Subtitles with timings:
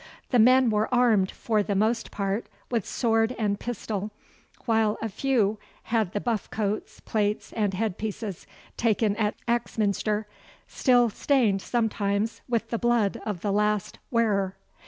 [0.31, 4.09] The men were armed for the most part with sword and pistol,
[4.65, 10.25] while a few had the buff coats, plates, and headpieces taken at Axminster,
[10.67, 14.55] still stained sometimes with the blood of the last wearer.